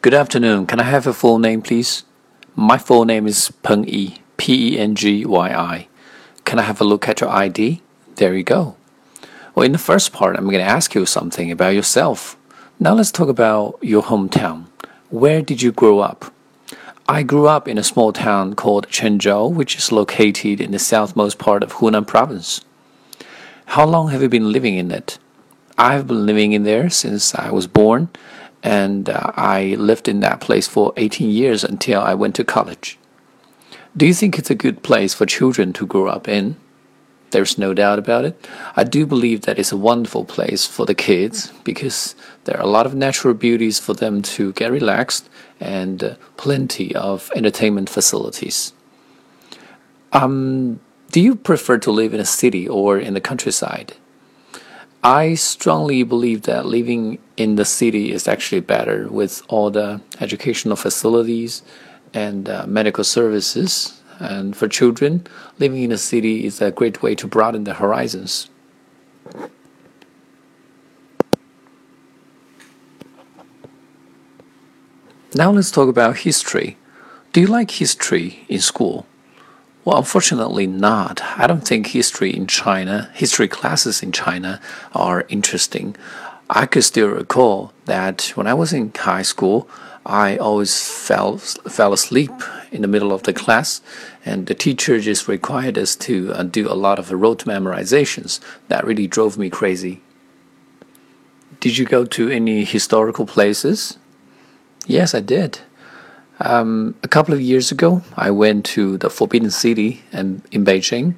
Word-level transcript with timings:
Good 0.00 0.14
afternoon. 0.14 0.68
Can 0.68 0.78
I 0.78 0.84
have 0.84 1.08
a 1.08 1.12
full 1.12 1.40
name, 1.40 1.60
please? 1.60 2.04
My 2.54 2.78
full 2.78 3.04
name 3.04 3.26
is 3.26 3.50
Peng 3.64 3.82
Yi, 3.82 4.18
P 4.36 4.74
E 4.74 4.78
N 4.78 4.94
G 4.94 5.26
Y 5.26 5.48
I. 5.50 5.88
Can 6.44 6.60
I 6.60 6.62
have 6.62 6.80
a 6.80 6.84
look 6.84 7.08
at 7.08 7.20
your 7.20 7.30
ID? 7.30 7.82
There 8.14 8.32
you 8.32 8.44
go. 8.44 8.76
Well, 9.56 9.66
in 9.66 9.72
the 9.72 9.76
first 9.76 10.12
part, 10.12 10.36
I'm 10.36 10.44
going 10.44 10.64
to 10.64 10.72
ask 10.76 10.94
you 10.94 11.04
something 11.04 11.50
about 11.50 11.74
yourself. 11.74 12.36
Now 12.78 12.94
let's 12.94 13.10
talk 13.10 13.28
about 13.28 13.76
your 13.82 14.04
hometown. 14.04 14.66
Where 15.10 15.42
did 15.42 15.62
you 15.62 15.72
grow 15.72 15.98
up? 15.98 16.32
I 17.08 17.24
grew 17.24 17.48
up 17.48 17.66
in 17.66 17.76
a 17.76 17.82
small 17.82 18.12
town 18.12 18.54
called 18.54 18.86
Chenzhou, 18.90 19.52
which 19.52 19.74
is 19.74 19.90
located 19.90 20.60
in 20.60 20.70
the 20.70 20.78
southmost 20.78 21.38
part 21.38 21.64
of 21.64 21.72
Hunan 21.72 22.06
province. 22.06 22.64
How 23.74 23.84
long 23.84 24.10
have 24.10 24.22
you 24.22 24.28
been 24.28 24.52
living 24.52 24.76
in 24.76 24.92
it? 24.92 25.18
I've 25.76 26.06
been 26.06 26.24
living 26.24 26.52
in 26.52 26.62
there 26.62 26.88
since 26.88 27.34
I 27.34 27.50
was 27.50 27.66
born, 27.66 28.10
and 28.62 29.08
uh, 29.08 29.32
I 29.36 29.76
lived 29.78 30.08
in 30.08 30.20
that 30.20 30.40
place 30.40 30.66
for 30.66 30.92
18 30.96 31.30
years 31.30 31.64
until 31.64 32.00
I 32.00 32.14
went 32.14 32.34
to 32.36 32.44
college. 32.44 32.98
Do 33.96 34.06
you 34.06 34.14
think 34.14 34.38
it's 34.38 34.50
a 34.50 34.54
good 34.54 34.82
place 34.82 35.14
for 35.14 35.26
children 35.26 35.72
to 35.74 35.86
grow 35.86 36.06
up 36.06 36.28
in? 36.28 36.56
There's 37.30 37.58
no 37.58 37.74
doubt 37.74 37.98
about 37.98 38.24
it. 38.24 38.48
I 38.74 38.84
do 38.84 39.04
believe 39.06 39.42
that 39.42 39.58
it's 39.58 39.72
a 39.72 39.76
wonderful 39.76 40.24
place 40.24 40.66
for 40.66 40.86
the 40.86 40.94
kids 40.94 41.52
because 41.62 42.14
there 42.44 42.56
are 42.56 42.62
a 42.62 42.70
lot 42.70 42.86
of 42.86 42.94
natural 42.94 43.34
beauties 43.34 43.78
for 43.78 43.92
them 43.92 44.22
to 44.22 44.52
get 44.54 44.72
relaxed 44.72 45.28
and 45.60 46.02
uh, 46.02 46.14
plenty 46.36 46.94
of 46.94 47.30
entertainment 47.34 47.90
facilities. 47.90 48.72
Um, 50.12 50.80
do 51.10 51.20
you 51.20 51.34
prefer 51.34 51.78
to 51.78 51.90
live 51.90 52.14
in 52.14 52.20
a 52.20 52.24
city 52.24 52.66
or 52.66 52.98
in 52.98 53.14
the 53.14 53.20
countryside? 53.20 53.94
I 55.02 55.34
strongly 55.34 56.02
believe 56.02 56.42
that 56.42 56.66
living 56.66 57.18
in 57.36 57.54
the 57.54 57.64
city 57.64 58.12
is 58.12 58.26
actually 58.26 58.60
better 58.60 59.08
with 59.08 59.42
all 59.48 59.70
the 59.70 60.00
educational 60.20 60.74
facilities 60.74 61.62
and 62.12 62.48
uh, 62.48 62.66
medical 62.66 63.04
services. 63.04 64.02
And 64.18 64.56
for 64.56 64.66
children, 64.66 65.24
living 65.60 65.84
in 65.84 65.92
a 65.92 65.98
city 65.98 66.44
is 66.44 66.60
a 66.60 66.72
great 66.72 67.00
way 67.00 67.14
to 67.14 67.28
broaden 67.28 67.62
the 67.62 67.74
horizons. 67.74 68.50
Now 75.34 75.52
let's 75.52 75.70
talk 75.70 75.88
about 75.88 76.18
history. 76.18 76.76
Do 77.32 77.40
you 77.40 77.46
like 77.46 77.70
history 77.70 78.44
in 78.48 78.60
school? 78.60 79.06
Well, 79.88 79.96
unfortunately, 79.96 80.66
not. 80.66 81.22
I 81.38 81.46
don't 81.46 81.66
think 81.66 81.86
history 81.86 82.36
in 82.36 82.46
China, 82.46 83.10
history 83.14 83.48
classes 83.48 84.02
in 84.02 84.12
China 84.12 84.60
are 84.94 85.24
interesting. 85.30 85.96
I 86.50 86.66
could 86.66 86.84
still 86.84 87.08
recall 87.08 87.72
that 87.86 88.32
when 88.34 88.46
I 88.46 88.52
was 88.52 88.74
in 88.74 88.92
high 88.94 89.22
school, 89.22 89.66
I 90.04 90.36
always 90.36 90.86
fell 90.86 91.38
fell 91.38 91.94
asleep 91.94 92.32
in 92.70 92.82
the 92.82 92.86
middle 92.94 93.12
of 93.12 93.22
the 93.22 93.32
class, 93.32 93.80
and 94.26 94.44
the 94.44 94.54
teacher 94.54 95.00
just 95.00 95.26
required 95.26 95.78
us 95.78 95.96
to 96.04 96.34
uh, 96.34 96.42
do 96.42 96.70
a 96.70 96.76
lot 96.76 96.98
of 96.98 97.10
rote 97.10 97.46
memorizations. 97.46 98.40
That 98.68 98.84
really 98.84 99.06
drove 99.06 99.38
me 99.38 99.48
crazy. 99.48 100.02
Did 101.60 101.78
you 101.78 101.86
go 101.86 102.04
to 102.04 102.28
any 102.28 102.64
historical 102.64 103.24
places? 103.24 103.96
Yes, 104.86 105.14
I 105.14 105.20
did. 105.20 105.60
Um, 106.40 106.94
a 107.02 107.08
couple 107.08 107.34
of 107.34 107.40
years 107.40 107.72
ago, 107.72 108.02
I 108.16 108.30
went 108.30 108.64
to 108.66 108.96
the 108.96 109.10
Forbidden 109.10 109.50
City 109.50 110.02
in, 110.12 110.42
in 110.52 110.64
Beijing. 110.64 111.14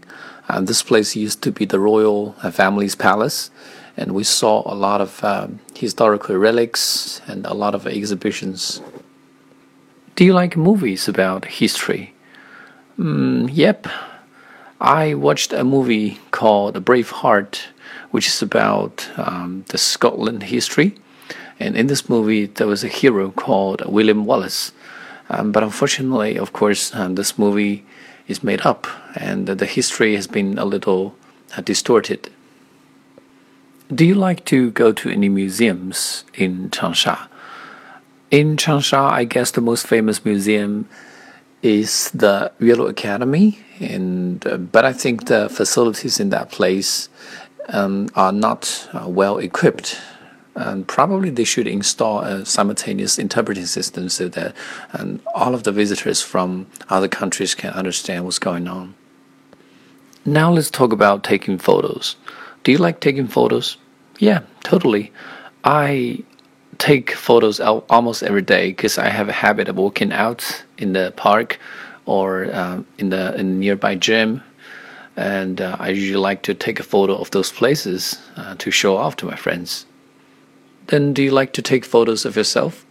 And 0.51 0.67
this 0.67 0.83
place 0.83 1.15
used 1.15 1.43
to 1.43 1.53
be 1.53 1.65
the 1.65 1.79
royal 1.79 2.33
family's 2.51 2.97
palace, 2.97 3.53
and 3.97 4.13
we 4.17 4.25
saw 4.25 4.63
a 4.67 4.75
lot 4.75 5.01
of 5.01 5.23
um, 5.23 5.61
historical 5.77 6.35
relics 6.37 7.23
and 7.29 7.47
a 7.47 7.55
lot 7.55 7.73
of 7.73 7.87
exhibitions. 7.87 8.83
Do 10.17 10.25
you 10.25 10.35
like 10.35 10.57
movies 10.57 11.07
about 11.07 11.45
history? 11.45 12.15
Mm, 12.99 13.49
yep. 13.53 13.87
I 14.81 15.15
watched 15.15 15.53
a 15.53 15.63
movie 15.63 16.19
called 16.33 16.85
Braveheart, 16.85 17.67
which 18.11 18.27
is 18.27 18.43
about 18.43 19.09
um, 19.17 19.65
the 19.69 19.79
Scotland 19.79 20.43
history. 20.43 20.97
And 21.61 21.77
in 21.77 21.87
this 21.87 22.09
movie, 22.09 22.47
there 22.47 22.67
was 22.67 22.83
a 22.83 22.89
hero 22.89 23.31
called 23.31 23.87
William 23.87 24.25
Wallace 24.25 24.73
um, 25.31 25.53
but 25.53 25.63
unfortunately, 25.63 26.37
of 26.37 26.53
course, 26.53 26.95
um, 26.95 27.15
this 27.15 27.39
movie 27.39 27.85
is 28.27 28.43
made 28.43 28.61
up 28.67 28.87
and 29.15 29.47
the 29.47 29.67
history 29.67 30.15
has 30.15 30.27
been 30.27 30.59
a 30.59 30.65
little 30.65 31.15
uh, 31.57 31.61
distorted. 31.63 32.31
Do 33.93 34.05
you 34.05 34.15
like 34.15 34.45
to 34.47 34.71
go 34.73 34.93
to 34.93 35.09
any 35.09 35.29
museums 35.29 36.25
in 36.35 36.71
Changsha? 36.71 37.29
In 38.31 38.57
Changsha, 38.57 39.11
I 39.11 39.25
guess 39.25 39.51
the 39.53 39.61
most 39.61 39.87
famous 39.87 40.25
museum 40.25 40.89
is 41.63 42.11
the 42.13 42.53
Yuelu 42.61 42.89
Academy, 42.89 43.59
and 43.81 44.47
uh, 44.47 44.57
but 44.57 44.85
I 44.85 44.93
think 44.93 45.27
the 45.27 45.49
facilities 45.49 46.21
in 46.21 46.31
that 46.31 46.51
place 46.51 47.09
um, 47.69 48.09
are 48.15 48.33
not 48.33 48.89
uh, 48.93 49.09
well 49.09 49.39
equipped 49.39 50.01
and 50.55 50.87
probably 50.87 51.31
they 51.31 51.45
should 51.45 51.67
install 51.67 52.21
a 52.21 52.45
simultaneous 52.45 53.19
interpreting 53.19 53.67
system 53.67 54.09
so 54.09 54.29
that 54.29 54.55
all 55.35 55.55
of 55.55 55.63
the 55.63 55.73
visitors 55.73 56.21
from 56.23 56.67
other 56.89 57.09
countries 57.09 57.55
can 57.55 57.73
understand 57.73 58.25
what's 58.25 58.39
going 58.39 58.69
on. 58.69 58.95
Now 60.25 60.53
let's 60.53 60.71
talk 60.71 60.93
about 60.93 61.25
taking 61.25 61.59
photos. 61.59 62.17
Do 62.63 62.73
you 62.73 62.79
like 62.79 63.01
taking 63.01 63.27
photos? 63.27 63.79
Yeah, 64.19 64.41
totally. 64.63 65.13
I 65.65 66.25
take 66.79 67.13
photos 67.13 67.61
almost 67.61 68.23
every 68.23 68.43
day 68.43 68.71
because 68.71 68.99
I 68.99 69.09
have 69.09 69.29
a 69.29 69.33
habit 69.33 69.69
of 69.69 69.77
walking 69.77 70.13
out 70.13 70.65
in 70.79 70.93
the 70.93 71.13
park 71.17 71.59
or 72.07 72.47
uh, 72.53 72.83
in 72.99 73.11
the 73.11 73.35
in 73.39 73.61
nearby 73.61 73.95
gym, 73.95 74.43
and 75.17 75.61
uh, 75.61 75.77
I 75.79 75.91
usually 75.91 76.17
like 76.17 76.43
to 76.43 76.55
take 76.55 76.81
a 76.81 76.83
photo 76.83 77.15
of 77.15 77.31
those 77.31 77.53
places 77.53 78.19
uh, 78.37 78.55
to 78.57 78.71
show 78.71 78.97
off 78.97 79.17
to 79.17 79.27
my 79.27 79.37
friends. 79.37 79.87
Then 80.91 81.13
do 81.13 81.23
you 81.23 81.31
like 81.31 81.53
to 81.53 81.63
take 81.63 81.85
photos 81.85 82.25
of 82.25 82.37
yourself? 82.37 82.85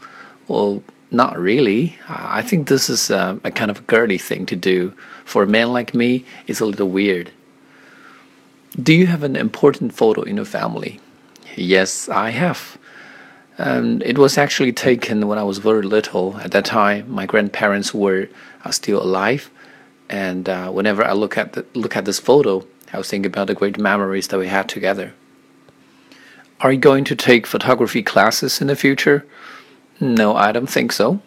Well, 0.47 0.81
not 1.11 1.37
really. 1.37 1.97
I 2.07 2.41
think 2.41 2.67
this 2.67 2.89
is 2.89 3.09
a, 3.09 3.21
um, 3.21 3.41
a 3.43 3.51
kind 3.51 3.69
of 3.69 3.85
girly 3.87 4.17
thing 4.17 4.45
to 4.47 4.55
do. 4.55 4.93
For 5.25 5.43
a 5.43 5.47
man 5.47 5.73
like 5.73 5.93
me, 5.93 6.23
it's 6.47 6.61
a 6.61 6.65
little 6.65 6.87
weird. 6.89 7.31
Do 8.81 8.93
you 8.93 9.07
have 9.07 9.23
an 9.23 9.35
important 9.35 9.93
photo 9.93 10.21
in 10.21 10.37
your 10.37 10.45
family? 10.45 11.01
Yes, 11.55 12.07
I 12.07 12.29
have. 12.29 12.77
Um, 13.57 14.01
it 14.05 14.17
was 14.17 14.37
actually 14.37 14.71
taken 14.71 15.27
when 15.27 15.37
I 15.37 15.43
was 15.43 15.57
very 15.57 15.81
little. 15.81 16.37
At 16.37 16.51
that 16.51 16.66
time, 16.66 17.11
my 17.11 17.25
grandparents 17.25 17.93
were 17.93 18.29
uh, 18.63 18.71
still 18.71 19.03
alive, 19.03 19.49
and 20.09 20.47
uh, 20.47 20.71
whenever 20.71 21.03
I 21.03 21.11
look 21.11 21.37
at 21.37 21.53
the, 21.53 21.66
look 21.73 21.97
at 21.97 22.05
this 22.05 22.19
photo, 22.19 22.66
I 22.93 22.97
was 22.97 23.09
thinking 23.09 23.29
about 23.29 23.47
the 23.47 23.55
great 23.55 23.77
memories 23.77 24.29
that 24.29 24.39
we 24.39 24.47
had 24.47 24.69
together. 24.69 25.13
Are 26.62 26.74
you 26.74 26.78
going 26.78 27.06
to 27.06 27.16
take 27.16 27.47
photography 27.47 28.03
classes 28.03 28.59
in 28.59 28.68
the 28.68 28.75
future? 28.75 29.25
No, 30.02 30.36
I 30.36 30.52
don't 30.52 30.70
think 30.70 30.92
so. 30.92 31.22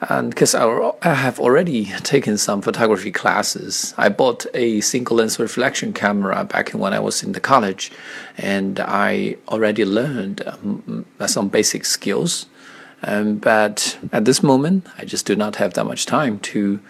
And 0.00 0.30
because 0.30 0.56
I, 0.56 0.66
I 1.02 1.14
have 1.14 1.38
already 1.38 1.84
taken 2.02 2.36
some 2.36 2.60
photography 2.60 3.12
classes, 3.12 3.94
I 3.96 4.08
bought 4.08 4.46
a 4.52 4.80
single 4.80 5.18
lens 5.18 5.38
reflection 5.38 5.92
camera 5.92 6.42
back 6.44 6.70
when 6.70 6.92
I 6.92 6.98
was 6.98 7.22
in 7.22 7.30
the 7.30 7.40
college, 7.40 7.92
and 8.36 8.80
I 8.80 9.36
already 9.46 9.84
learned 9.84 10.42
um, 10.46 11.06
some 11.26 11.48
basic 11.48 11.84
skills. 11.84 12.46
Um, 13.02 13.36
but 13.36 13.98
at 14.10 14.24
this 14.24 14.42
moment, 14.42 14.86
I 14.98 15.04
just 15.04 15.26
do 15.26 15.36
not 15.36 15.56
have 15.56 15.74
that 15.74 15.84
much 15.84 16.06
time 16.06 16.40
to 16.40 16.80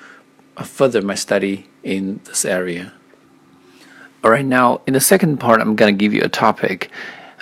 uh, 0.57 0.63
further 0.63 1.03
my 1.03 1.15
study 1.15 1.67
in 1.83 2.21
this 2.25 2.47
area. 2.47 2.95
All 4.25 4.31
right, 4.31 4.47
now 4.47 4.81
in 4.87 4.95
the 4.95 5.01
second 5.01 5.39
part, 5.39 5.61
I'm 5.61 5.77
going 5.77 5.95
to 5.95 5.99
give 5.99 6.15
you 6.15 6.23
a 6.23 6.29
topic 6.29 6.91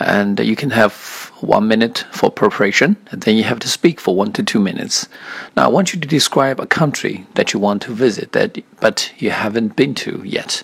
and 0.00 0.38
you 0.40 0.54
can 0.54 0.70
have 0.70 1.32
one 1.40 1.66
minute 1.68 2.04
for 2.12 2.30
preparation 2.30 2.96
and 3.10 3.22
then 3.22 3.36
you 3.36 3.44
have 3.44 3.58
to 3.60 3.68
speak 3.68 4.00
for 4.00 4.14
one 4.14 4.32
to 4.32 4.42
two 4.42 4.60
minutes. 4.60 5.08
Now 5.56 5.64
i 5.64 5.68
want 5.68 5.92
you 5.92 6.00
to 6.00 6.08
describe 6.08 6.60
a 6.60 6.66
country 6.66 7.26
that 7.34 7.52
you 7.52 7.60
want 7.60 7.82
to 7.82 7.92
visit 7.92 8.32
that 8.32 8.62
but 8.80 9.12
you 9.18 9.30
haven't 9.30 9.76
been 9.76 9.94
to 9.96 10.22
yet. 10.24 10.62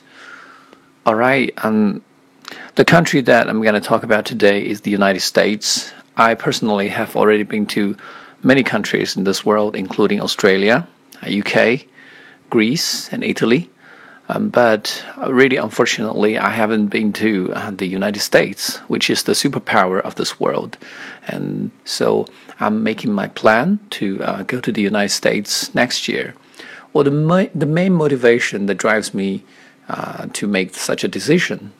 All 1.06 1.14
right 1.14 1.52
um, 1.64 2.02
the 2.76 2.84
country 2.84 3.20
that 3.22 3.48
i'm 3.48 3.62
going 3.62 3.74
to 3.74 3.80
talk 3.80 4.02
about 4.02 4.24
today 4.24 4.64
is 4.64 4.80
the 4.80 4.90
united 4.90 5.20
states. 5.20 5.92
I 6.16 6.34
personally 6.34 6.88
have 6.88 7.16
already 7.16 7.42
been 7.42 7.66
to 7.66 7.96
many 8.42 8.62
countries 8.62 9.16
in 9.16 9.24
this 9.24 9.44
world 9.44 9.74
including 9.74 10.20
australia 10.20 10.86
uk 11.22 11.80
greece 12.50 13.08
and 13.12 13.24
italy 13.24 13.70
um, 14.28 14.48
but 14.48 15.04
really, 15.28 15.56
unfortunately, 15.56 16.38
I 16.38 16.50
haven't 16.50 16.88
been 16.88 17.12
to 17.14 17.52
uh, 17.52 17.70
the 17.70 17.86
United 17.86 18.20
States, 18.20 18.78
which 18.88 19.10
is 19.10 19.22
the 19.22 19.32
superpower 19.32 20.00
of 20.00 20.14
this 20.14 20.40
world. 20.40 20.78
And 21.26 21.70
so 21.84 22.26
I'm 22.60 22.82
making 22.82 23.12
my 23.12 23.28
plan 23.28 23.80
to 23.90 24.22
uh, 24.22 24.42
go 24.44 24.60
to 24.60 24.72
the 24.72 24.82
United 24.82 25.12
States 25.12 25.74
next 25.74 26.08
year. 26.08 26.34
Well, 26.92 27.04
the, 27.04 27.10
ma- 27.10 27.52
the 27.54 27.66
main 27.66 27.92
motivation 27.92 28.66
that 28.66 28.76
drives 28.76 29.12
me 29.12 29.42
uh, 29.88 30.26
to 30.32 30.46
make 30.46 30.74
such 30.74 31.04
a 31.04 31.08
decision 31.08 31.72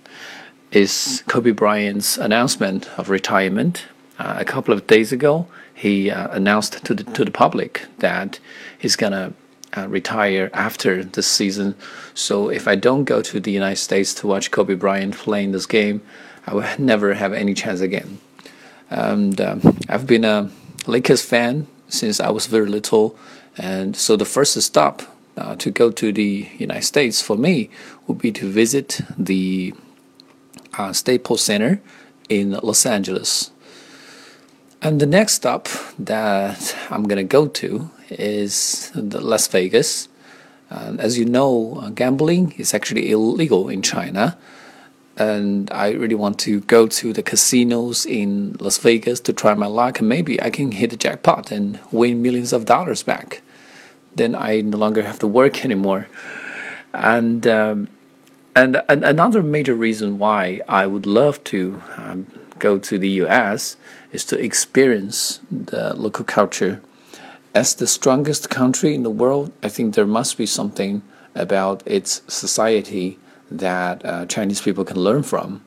is 0.71 1.23
Kobe 1.29 1.53
Bryant's 1.53 2.19
announcement 2.19 2.89
of 2.99 3.09
retirement 3.09 3.87
uh, 4.19 4.37
a 4.39 4.45
couple 4.45 4.75
of 4.75 4.87
days 4.87 5.13
ago. 5.13 5.47
he 5.75 6.11
uh, 6.11 6.29
announced 6.31 6.85
to 6.85 6.95
the 6.95 7.05
to 7.05 7.25
the 7.25 7.31
public 7.31 7.87
that 7.99 8.39
he's 8.79 8.97
gonna 8.97 9.33
uh, 9.77 9.89
retire 9.89 10.51
after 10.53 11.05
this 11.05 11.27
season. 11.27 11.75
So 12.15 12.49
if 12.49 12.69
I 12.69 12.75
don't 12.75 13.05
go 13.05 13.23
to 13.23 13.41
the 13.41 13.51
United 13.51 13.77
States 13.77 14.15
to 14.15 14.27
watch 14.27 14.51
Kobe 14.51 14.75
Bryant 14.75 15.15
playing 15.15 15.53
this 15.53 15.67
game, 15.67 16.03
I 16.47 16.55
will 16.55 16.67
never 16.79 17.15
have 17.15 17.33
any 17.33 17.55
chance 17.55 17.81
again. 17.81 18.19
And 18.91 19.41
um, 19.41 19.79
I've 19.89 20.07
been 20.07 20.25
a 20.25 20.51
Lakers 20.87 21.23
fan 21.23 21.67
since 21.89 22.21
I 22.21 22.31
was 22.31 22.47
very 22.47 22.67
little, 22.67 23.17
and 23.57 23.97
so 23.97 24.17
the 24.17 24.25
first 24.25 24.61
stop 24.61 25.03
uh, 25.37 25.57
to 25.57 25.71
go 25.71 25.91
to 25.91 26.13
the 26.13 26.49
United 26.59 26.85
States 26.85 27.21
for 27.21 27.37
me 27.37 27.71
would 28.07 28.19
be 28.19 28.33
to 28.33 28.49
visit 28.49 29.01
the 29.19 29.75
uh, 30.77 30.93
Staples 30.93 31.43
Center 31.43 31.81
in 32.29 32.53
Los 32.53 32.87
Angeles. 32.87 33.51
And 34.83 35.01
the 35.01 35.07
next 35.07 35.35
stop 35.35 35.69
that 35.99 36.77
I'm 36.91 37.05
gonna 37.05 37.25
go 37.25 37.47
to 37.49 37.91
is 38.11 38.91
Las 38.95 39.47
Vegas. 39.49 40.09
Uh, 40.71 40.97
as 40.99 41.19
you 41.19 41.25
know, 41.25 41.79
uh, 41.83 41.91
gambling 41.91 42.53
is 42.53 42.75
actually 42.75 43.11
illegal 43.11 43.69
in 43.69 43.83
China, 43.83 44.37
and 45.17 45.71
I 45.71 45.91
really 45.91 46.15
want 46.15 46.39
to 46.41 46.61
go 46.61 46.87
to 46.87 47.13
the 47.13 47.23
casinos 47.23 48.07
in 48.07 48.57
Las 48.59 48.79
Vegas 48.79 49.21
to 49.21 49.33
try 49.33 49.55
my 49.55 49.67
luck, 49.67 50.01
and 50.01 50.09
maybe 50.09 50.41
I 50.43 50.51
can 50.51 50.73
hit 50.73 50.91
the 50.91 50.97
jackpot 50.97 51.51
and 51.51 51.79
win 51.93 52.23
millions 52.23 52.53
of 52.53 52.65
dollars 52.65 53.03
back. 53.03 53.43
Then 54.15 54.35
I 54.35 54.63
no 54.63 54.79
longer 54.79 55.03
have 55.03 55.19
to 55.21 55.27
work 55.27 55.65
anymore. 55.65 56.09
And 56.93 57.47
um, 57.47 57.89
and, 58.57 58.83
and 58.89 59.05
another 59.05 59.43
major 59.43 59.75
reason 59.75 60.19
why 60.19 60.61
I 60.69 60.87
would 60.87 61.07
love 61.07 61.43
to 61.45 61.83
um, 61.97 62.27
go 62.59 62.79
to 62.79 62.99
the 62.99 63.09
U.S. 63.25 63.77
is 64.13 64.25
to 64.27 64.39
experience 64.39 65.41
the 65.51 65.95
local 65.95 66.25
culture. 66.25 66.81
As 67.55 67.73
the 67.75 67.87
strongest 67.87 68.51
country 68.51 68.97
in 68.97 69.05
the 69.05 69.11
world, 69.11 69.53
I 69.63 69.69
think 69.69 69.95
there 69.95 70.07
must 70.07 70.37
be 70.37 70.45
something 70.45 71.03
about 71.37 71.85
its 71.87 72.23
society 72.27 73.17
that 73.49 74.05
uh, 74.05 74.27
Chinese 74.27 74.61
people 74.61 74.85
can 74.85 74.97
learn 74.99 75.23
from. 75.23 75.63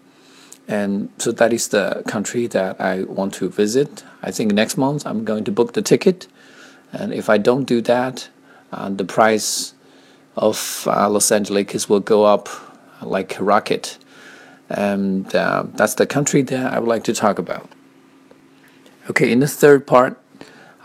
And 0.67 1.09
so 1.17 1.31
that 1.31 1.53
is 1.53 1.69
the 1.69 2.03
country 2.05 2.45
that 2.47 2.81
I 2.81 3.03
want 3.03 3.33
to 3.35 3.47
visit. 3.47 4.03
I 4.21 4.31
think 4.31 4.51
next 4.51 4.75
month 4.75 5.07
I'm 5.07 5.23
going 5.23 5.45
to 5.45 5.51
book 5.51 5.73
the 5.73 5.81
ticket. 5.81 6.27
And 6.91 7.13
if 7.13 7.29
I 7.29 7.37
don't 7.37 7.63
do 7.63 7.79
that, 7.81 8.27
uh, 8.73 8.89
the 8.89 9.05
price 9.05 9.73
of 10.35 10.85
uh, 10.87 11.09
Los 11.09 11.31
Angeles 11.31 11.87
will 11.87 12.01
go 12.01 12.25
up 12.25 12.49
like 13.01 13.39
a 13.39 13.43
rocket. 13.45 13.97
And 14.69 15.33
uh, 15.33 15.63
that's 15.73 15.93
the 15.93 16.05
country 16.05 16.41
that 16.41 16.73
I 16.73 16.79
would 16.79 16.89
like 16.89 17.05
to 17.05 17.13
talk 17.13 17.39
about. 17.39 17.69
Okay, 19.09 19.31
in 19.31 19.39
the 19.39 19.47
third 19.47 19.87
part, 19.87 20.19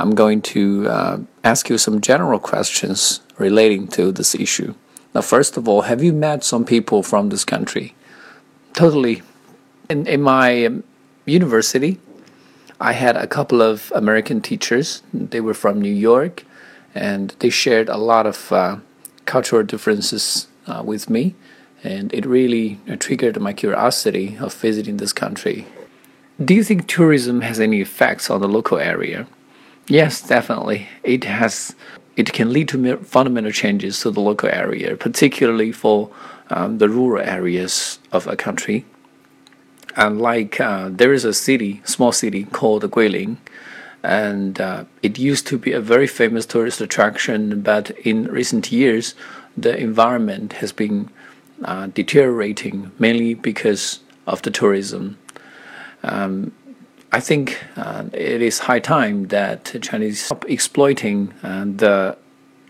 I'm 0.03 0.17
going 0.17 0.43
to 0.57 0.89
uh, 0.89 1.19
ask 1.45 1.69
you 1.71 1.79
some 1.79 2.01
general 2.01 2.41
questions 2.41 3.21
relating 3.39 3.87
to 3.89 4.11
this 4.11 4.35
issue. 4.35 4.75
Now, 5.15 5.21
first 5.21 5.57
of 5.57 5.69
all, 5.69 5.83
have 5.83 6.03
you 6.03 6.13
met 6.13 6.43
some 6.43 6.65
people 6.65 7.05
from 7.05 7.29
this 7.29 7.45
country? 7.45 7.95
Totally. 8.75 9.23
In, 9.89 10.07
in 10.09 10.21
my 10.21 10.67
um, 10.67 10.83
university, 11.25 12.01
I 12.81 12.95
had 12.95 13.17
a 13.17 13.29
couple 13.29 13.63
of 13.63 13.93
American 13.95 14.41
teachers. 14.41 15.03
They 15.15 15.41
were 15.41 15.55
from 15.55 15.81
New 15.81 15.95
York, 15.95 16.45
and 16.95 17.35
they 17.39 17.51
shared 17.51 17.89
a 17.89 17.97
lot 17.97 18.27
of 18.27 18.51
uh, 18.51 18.79
cultural 19.25 19.63
differences 19.63 20.49
uh, 20.67 20.83
with 20.85 21.09
me 21.09 21.35
and 21.85 22.13
it 22.15 22.25
really 22.25 22.79
triggered 22.99 23.41
my 23.41 23.53
curiosity 23.53 24.37
of 24.39 24.55
visiting 24.55 24.99
this 24.99 25.13
country. 25.13 25.67
Do 26.43 26.55
you 26.55 26.65
think 26.65 26.87
tourism 26.87 27.41
has 27.41 27.59
any 27.61 27.81
effects 27.81 28.31
on 28.31 28.41
the 28.41 28.49
local 28.49 28.79
area? 28.79 29.27
Yes, 29.89 30.23
definitely. 30.23 30.89
It 31.03 31.25
has. 31.25 31.75
It 32.17 32.33
can 32.33 32.53
lead 32.53 32.69
to 32.69 32.97
fundamental 32.99 33.53
changes 33.53 34.01
to 34.01 34.11
the 34.11 34.21
local 34.21 34.49
area, 34.51 34.97
particularly 34.97 35.73
for 35.73 36.11
um, 36.51 36.79
the 36.79 36.89
rural 36.89 37.23
areas 37.27 37.99
of 38.13 38.27
a 38.27 38.37
country. 38.37 38.85
And 39.97 40.21
like 40.21 40.61
uh, 40.61 40.91
there 40.91 41.13
is 41.13 41.25
a 41.25 41.33
city, 41.33 41.81
small 41.85 42.13
city 42.13 42.45
called 42.45 42.83
Guilin, 42.91 43.39
and 44.03 44.61
uh, 44.61 44.85
it 45.03 45.19
used 45.19 45.47
to 45.49 45.59
be 45.59 45.73
a 45.73 45.81
very 45.81 46.07
famous 46.07 46.45
tourist 46.45 46.81
attraction, 46.81 47.63
but 47.63 47.91
in 48.01 48.25
recent 48.25 48.71
years, 48.73 49.15
the 49.57 49.77
environment 49.77 50.55
has 50.55 50.73
been 50.73 51.09
uh, 51.65 51.87
deteriorating 51.89 52.91
mainly 52.99 53.35
because 53.35 54.01
of 54.27 54.43
the 54.43 54.51
tourism. 54.51 55.19
Um, 56.03 56.53
I 57.13 57.21
think 57.21 57.63
uh, 57.77 58.05
it 58.15 58.41
is 58.41 58.59
high 58.61 58.81
time 58.81 59.29
that 59.29 59.77
Chinese 59.83 60.25
stop 60.25 60.47
exploiting 60.49 61.33
uh, 61.43 61.65
the 61.67 62.17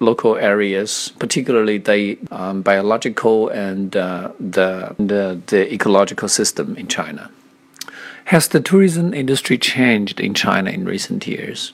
local 0.01 0.37
areas, 0.37 1.13
particularly 1.21 1.79
the 1.79 2.19
um, 2.33 2.61
biological 2.63 3.49
and 3.51 3.97
uh, 3.97 4.33
the, 4.41 4.97
the, 4.99 5.41
the 5.47 5.73
ecological 5.73 6.29
system 6.29 6.77
in 6.77 6.89
China. 6.89 7.31
Has 8.27 8.49
the 8.49 8.61
tourism 8.61 9.15
industry 9.15 9.59
changed 9.59 10.19
in 10.19 10.35
China 10.35 10.71
in 10.71 10.85
recent 10.87 11.25
years? 11.27 11.73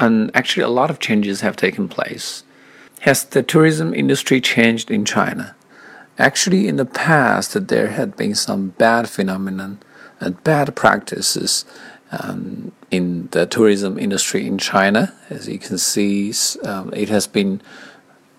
And 0.00 0.30
actually, 0.34 0.62
a 0.62 0.68
lot 0.68 0.90
of 0.90 0.98
changes 0.98 1.42
have 1.42 1.56
taken 1.56 1.88
place. 1.88 2.42
Has 3.00 3.24
the 3.24 3.42
tourism 3.42 3.92
industry 3.94 4.40
changed 4.40 4.90
in 4.90 5.04
China? 5.04 5.54
Actually, 6.18 6.68
in 6.68 6.76
the 6.76 6.86
past, 6.86 7.68
there 7.68 7.88
had 7.88 8.16
been 8.16 8.34
some 8.34 8.70
bad 8.78 9.08
phenomenon 9.08 9.78
bad 10.44 10.74
practices 10.74 11.64
um, 12.12 12.72
in 12.90 13.28
the 13.32 13.46
tourism 13.46 13.98
industry 13.98 14.46
in 14.46 14.58
China. 14.58 15.14
As 15.30 15.48
you 15.48 15.58
can 15.58 15.78
see, 15.78 16.32
um, 16.64 16.92
it 16.94 17.08
has 17.08 17.26
been 17.26 17.60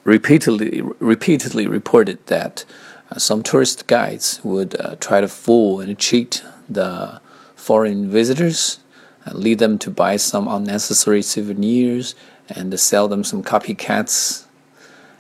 repeatedly 0.04 0.82
repeatedly 1.00 1.68
reported 1.68 2.26
that 2.28 2.66
uh, 3.12 3.20
some 3.20 3.44
tourist 3.44 3.88
guides 3.88 4.40
would 4.44 4.80
uh, 4.80 4.96
try 5.00 5.22
to 5.22 5.28
fool 5.28 5.80
and 5.80 5.98
cheat 5.98 6.44
the 6.70 7.22
foreign 7.56 8.10
visitors, 8.10 8.80
and 9.26 9.36
lead 9.36 9.60
them 9.60 9.78
to 9.80 9.90
buy 9.90 10.16
some 10.16 10.48
unnecessary 10.48 11.22
souvenirs 11.22 12.16
and 12.50 12.80
sell 12.80 13.08
them 13.08 13.24
some 13.24 13.44
copycats 13.44 14.46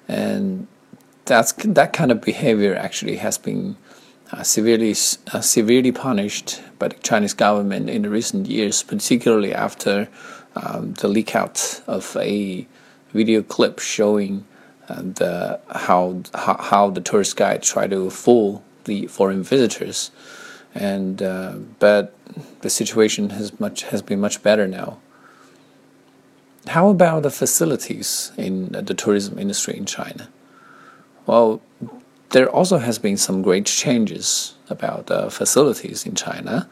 and 0.07 0.68
that's 1.25 1.51
that 1.51 1.94
kind 1.94 2.12
of 2.12 2.21
behavior 2.21 2.75
actually 2.75 3.18
has 3.18 3.38
been 3.38 3.75
uh, 4.31 4.44
severely 4.44 4.91
uh, 4.91 5.41
severely 5.41 5.91
punished 5.91 6.62
by 6.79 6.89
the 6.89 6.95
Chinese 6.95 7.33
government 7.33 7.89
in 7.89 8.01
the 8.01 8.09
recent 8.09 8.47
years, 8.47 8.83
particularly 8.83 9.53
after 9.53 10.09
um, 10.56 10.94
the 10.94 11.07
leak 11.07 11.35
out 11.35 11.81
of 11.88 12.15
a 12.19 12.68
video 13.13 13.42
clip 13.42 13.80
showing 13.80 14.45
uh, 14.90 15.01
the 15.01 15.59
how, 15.69 16.21
how, 16.33 16.57
how 16.57 16.90
the 16.90 17.01
tourist 17.01 17.35
guide 17.35 17.63
tried 17.63 17.92
to 17.92 18.09
fool 18.09 18.63
the 18.85 19.07
foreign 19.07 19.44
visitors, 19.44 20.11
and 20.73 21.21
uh, 21.21 21.54
but 21.80 22.13
the 22.61 22.69
situation 22.69 23.31
has 23.31 23.59
much 23.59 23.83
has 23.83 24.01
been 24.01 24.19
much 24.19 24.44
better 24.44 24.68
now. 24.68 24.97
How 26.68 26.90
about 26.90 27.23
the 27.23 27.31
facilities 27.31 28.33
in 28.37 28.71
the 28.73 28.94
tourism 28.94 29.40
industry 29.40 29.78
in 29.78 29.85
China? 29.85 30.28
Well, 31.25 31.61
there 32.31 32.49
also 32.49 32.77
has 32.77 32.99
been 32.99 33.17
some 33.17 33.41
great 33.41 33.65
changes 33.65 34.55
about 34.69 35.07
the 35.07 35.29
facilities 35.29 36.05
in 36.05 36.15
China. 36.15 36.69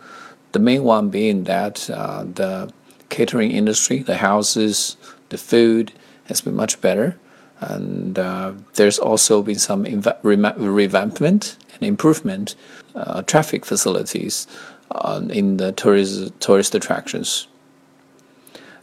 The 0.52 0.60
main 0.60 0.84
one 0.84 1.10
being 1.10 1.46
that 1.46 1.90
uh, 1.90 2.24
the 2.24 2.72
catering 3.10 3.52
industry, 3.52 4.00
the 4.00 4.18
houses, 4.18 4.98
the 5.30 5.38
food 5.38 5.94
has 6.26 6.42
been 6.42 6.56
much 6.56 6.82
better, 6.82 7.18
and 7.60 8.20
uh, 8.20 8.54
there's 8.74 9.00
also 9.00 9.42
been 9.42 9.60
some 9.60 9.86
revampment 9.86 11.56
and 11.74 11.84
improvement 11.84 12.56
uh, 12.96 13.22
traffic 13.22 13.66
facilities 13.66 14.48
uh, 14.92 15.22
in 15.30 15.58
the 15.58 15.72
tourist 15.72 16.38
tourist 16.40 16.76
attractions. 16.76 17.48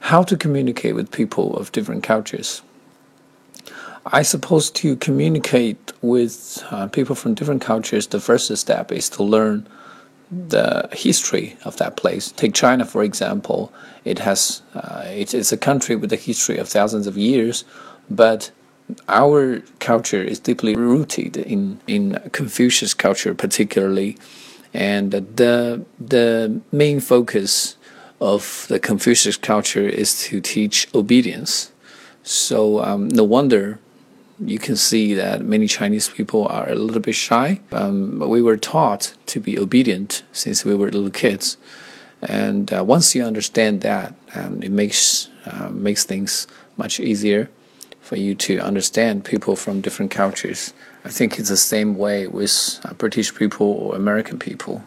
How 0.01 0.23
to 0.25 0.37
communicate 0.37 0.95
with 0.95 1.11
people 1.11 1.57
of 1.57 1.71
different 1.73 2.03
cultures. 2.03 2.63
I 4.07 4.23
suppose 4.23 4.71
to 4.73 4.97
communicate 4.97 5.93
with 6.03 6.65
uh, 6.71 6.89
people 6.89 7.15
from 7.15 7.35
different 7.35 7.63
cultures, 7.63 8.09
the 8.09 8.21
first 8.21 8.55
step 8.57 8.91
is 8.91 9.09
to 9.11 9.23
learn 9.23 9.67
the 10.31 10.89
history 10.93 11.57
of 11.65 11.77
that 11.77 11.97
place. 11.97 12.33
Take 12.33 12.55
China, 12.55 12.85
for 12.85 13.05
example. 13.05 13.73
It 14.05 14.19
has 14.21 14.63
uh, 14.75 15.05
it 15.07 15.35
is 15.35 15.53
a 15.53 15.57
country 15.57 15.95
with 15.95 16.13
a 16.13 16.17
history 16.17 16.59
of 16.59 16.69
thousands 16.69 17.07
of 17.07 17.17
years, 17.17 17.65
but 18.11 18.51
our 19.09 19.61
culture 19.79 20.23
is 20.23 20.41
deeply 20.41 20.75
rooted 20.75 21.37
in 21.37 21.81
in 21.87 22.19
Confucius 22.33 22.95
culture, 22.95 23.35
particularly, 23.35 24.17
and 24.75 25.13
the 25.13 25.85
the 26.01 26.61
main 26.73 26.99
focus 26.99 27.77
of 28.21 28.67
the 28.69 28.81
Confucius 28.81 29.37
culture 29.37 29.89
is 29.89 30.23
to 30.23 30.41
teach 30.41 30.89
obedience. 30.95 31.73
So 32.23 32.83
um, 32.83 33.09
no 33.09 33.25
wonder 33.25 33.81
you 34.49 34.59
can 34.59 34.77
see 34.77 35.15
that 35.15 35.45
many 35.45 35.67
Chinese 35.67 36.09
people 36.09 36.47
are 36.49 36.69
a 36.69 36.75
little 36.75 37.01
bit 37.01 37.15
shy. 37.15 37.61
Um, 37.73 38.19
we 38.19 38.43
were 38.43 38.57
taught 38.57 39.15
to 39.27 39.41
be 39.41 39.59
obedient 39.59 40.23
since 40.33 40.65
we 40.65 40.75
were 40.75 40.91
little 40.91 41.11
kids. 41.11 41.57
And 42.23 42.73
uh, 42.73 42.85
once 42.85 43.15
you 43.15 43.25
understand 43.25 43.81
that, 43.81 44.15
um, 44.35 44.63
it 44.63 44.71
makes 44.71 45.29
uh, 45.45 45.71
makes 45.71 46.05
things 46.05 46.47
much 46.77 47.01
easier 47.01 47.51
for 48.01 48.17
you 48.17 48.35
to 48.35 48.61
understand 48.61 49.25
people 49.25 49.57
from 49.57 49.81
different 49.81 50.11
cultures. 50.11 50.73
I 51.05 51.09
think 51.09 51.39
it's 51.39 51.49
the 51.49 51.57
same 51.57 51.97
way 51.97 52.29
with 52.29 52.81
uh, 52.85 52.95
British 52.95 53.35
people 53.35 53.67
or 53.67 53.97
American 53.97 54.39
people. 54.39 54.85